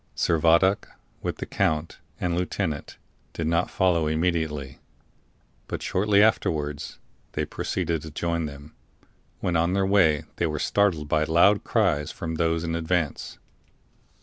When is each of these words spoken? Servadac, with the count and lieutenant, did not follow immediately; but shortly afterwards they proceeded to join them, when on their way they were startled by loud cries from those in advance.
Servadac, 0.15 0.87
with 1.21 1.37
the 1.37 1.45
count 1.45 1.99
and 2.19 2.33
lieutenant, 2.35 2.97
did 3.33 3.45
not 3.45 3.69
follow 3.69 4.07
immediately; 4.07 4.79
but 5.67 5.83
shortly 5.83 6.23
afterwards 6.23 6.97
they 7.33 7.45
proceeded 7.45 8.01
to 8.01 8.09
join 8.09 8.47
them, 8.47 8.73
when 9.41 9.55
on 9.55 9.73
their 9.73 9.85
way 9.85 10.23
they 10.37 10.47
were 10.47 10.57
startled 10.57 11.07
by 11.07 11.23
loud 11.23 11.63
cries 11.63 12.11
from 12.11 12.33
those 12.33 12.63
in 12.63 12.73
advance. 12.73 13.37